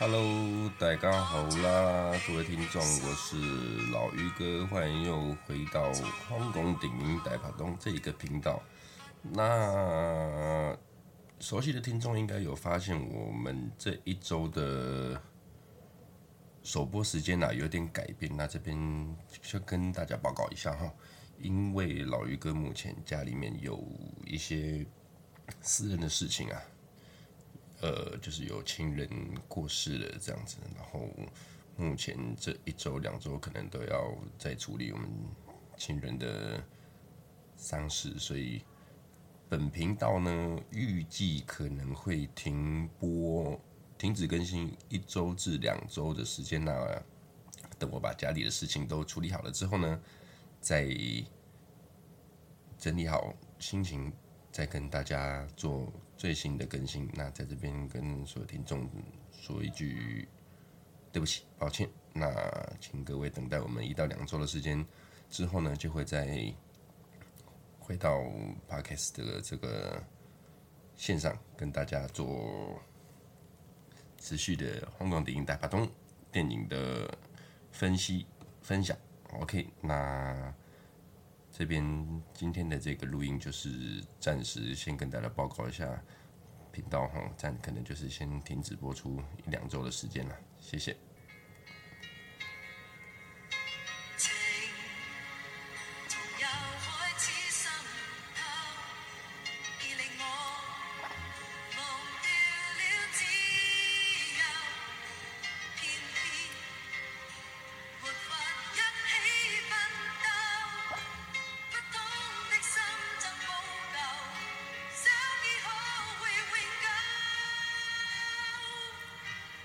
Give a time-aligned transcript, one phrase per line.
[0.00, 3.36] Hello，大家好啦，各位听众，我是
[3.92, 8.60] 老于哥，欢迎又回到香港电影大排档这一个频道。
[9.22, 10.76] 那
[11.38, 15.22] 熟悉的听众应该有发现，我们这一周的
[16.64, 18.36] 首播时间啊有点改变。
[18.36, 20.92] 那这边就跟大家报告一下哈，
[21.38, 23.80] 因为老于哥目前家里面有
[24.26, 24.84] 一些
[25.60, 26.60] 私人的事情啊。
[27.82, 29.08] 呃，就是有亲人
[29.48, 31.10] 过世了这样子，然后
[31.76, 35.08] 目前这一周两周可能都要再处理我们
[35.76, 36.62] 亲人的
[37.56, 38.62] 丧事，所以
[39.48, 43.60] 本频道呢预计可能会停播、
[43.98, 46.64] 停止更新一周至两周的时间。
[46.64, 47.02] 那
[47.80, 50.00] 等我把家里的事情都处理好了之后呢，
[50.60, 50.88] 再
[52.78, 54.12] 整理好心情，
[54.52, 55.92] 再跟大家做。
[56.22, 58.88] 最新的更新，那在这边跟所有听众
[59.32, 60.28] 说一句
[61.10, 61.90] 对不起，抱歉。
[62.12, 62.32] 那
[62.80, 64.86] 请各位等待我们一到两周的时间
[65.28, 66.54] 之后呢，就会再
[67.80, 68.20] 回到
[68.68, 70.00] Podcast 的这个
[70.94, 72.80] 线上，跟大家做
[74.16, 75.90] 持续的香港电影大排档
[76.30, 77.18] 电影的
[77.72, 78.24] 分析
[78.60, 78.96] 分享。
[79.40, 80.54] OK，那。
[81.52, 86.02] 这边今天的这个录音就是暂时先跟大家报告一下
[86.72, 90.96] 频道哈，暂可能就是先停止播出一两周的时间了，谢谢。